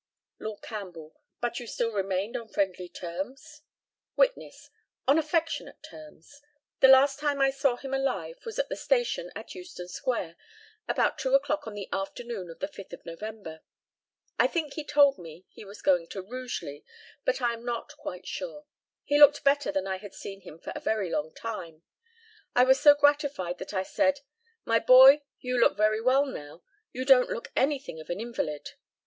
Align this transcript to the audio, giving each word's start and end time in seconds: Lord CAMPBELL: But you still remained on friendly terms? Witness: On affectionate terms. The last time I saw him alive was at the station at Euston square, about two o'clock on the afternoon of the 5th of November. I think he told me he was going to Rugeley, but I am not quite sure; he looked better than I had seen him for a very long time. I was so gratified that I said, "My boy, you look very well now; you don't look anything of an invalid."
Lord 0.39 0.63
CAMPBELL: 0.63 1.13
But 1.41 1.59
you 1.59 1.67
still 1.67 1.91
remained 1.91 2.35
on 2.35 2.47
friendly 2.47 2.89
terms? 2.89 3.61
Witness: 4.15 4.71
On 5.07 5.19
affectionate 5.19 5.83
terms. 5.83 6.41
The 6.79 6.87
last 6.87 7.19
time 7.19 7.39
I 7.39 7.51
saw 7.51 7.75
him 7.77 7.93
alive 7.93 8.39
was 8.43 8.57
at 8.57 8.67
the 8.67 8.75
station 8.75 9.31
at 9.35 9.53
Euston 9.53 9.87
square, 9.89 10.37
about 10.87 11.19
two 11.19 11.35
o'clock 11.35 11.67
on 11.67 11.75
the 11.75 11.87
afternoon 11.93 12.49
of 12.49 12.57
the 12.57 12.67
5th 12.67 12.93
of 12.93 13.05
November. 13.05 13.61
I 14.39 14.47
think 14.47 14.73
he 14.73 14.83
told 14.83 15.19
me 15.19 15.45
he 15.51 15.63
was 15.65 15.83
going 15.83 16.07
to 16.07 16.21
Rugeley, 16.23 16.83
but 17.23 17.39
I 17.39 17.53
am 17.53 17.63
not 17.63 17.95
quite 17.97 18.25
sure; 18.25 18.65
he 19.03 19.19
looked 19.19 19.43
better 19.43 19.71
than 19.71 19.85
I 19.85 19.97
had 19.97 20.15
seen 20.15 20.41
him 20.41 20.57
for 20.57 20.73
a 20.75 20.79
very 20.79 21.11
long 21.11 21.31
time. 21.31 21.83
I 22.55 22.63
was 22.63 22.79
so 22.79 22.95
gratified 22.95 23.59
that 23.59 23.71
I 23.75 23.83
said, 23.83 24.21
"My 24.65 24.79
boy, 24.79 25.21
you 25.39 25.59
look 25.59 25.77
very 25.77 26.01
well 26.01 26.25
now; 26.25 26.63
you 26.91 27.05
don't 27.05 27.29
look 27.29 27.51
anything 27.55 27.99
of 27.99 28.09
an 28.09 28.19
invalid." 28.19 28.71